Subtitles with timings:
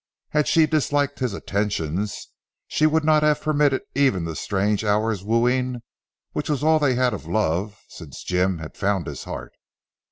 [0.29, 2.29] Had she disliked his attentions,
[2.67, 5.83] she would not have permitted even the strange hour's wooing,
[6.31, 9.53] which was all they had of love, since Jim had found his heart.